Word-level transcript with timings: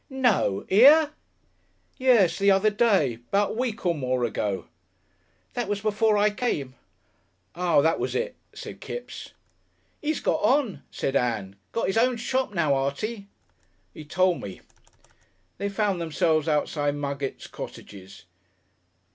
"No! 0.09 0.65
Here?" 0.67 1.11
"Yes. 1.97 2.39
The 2.39 2.49
other 2.49 2.71
day. 2.71 3.17
'Bout 3.29 3.51
a 3.51 3.53
week 3.53 3.85
or 3.85 3.93
more 3.93 4.23
ago." 4.23 4.65
"That 5.53 5.67
was 5.67 5.79
before 5.79 6.17
I 6.17 6.31
came." 6.31 6.73
"Ah! 7.53 7.81
that 7.81 7.99
was 7.99 8.15
it," 8.15 8.35
said 8.51 8.81
Kipps. 8.81 9.33
"'E's 10.01 10.19
got 10.19 10.41
on," 10.41 10.81
said 10.89 11.15
Ann. 11.15 11.55
"Got 11.71 11.87
'is 11.87 11.99
own 11.99 12.17
shop 12.17 12.51
now, 12.51 12.73
Artie." 12.73 13.27
"'E 13.93 14.03
tole 14.05 14.39
me." 14.39 14.61
They 15.59 15.69
found 15.69 16.01
themselves 16.01 16.47
outside 16.47 16.95
Muggett's 16.95 17.45
cottages. 17.45 18.25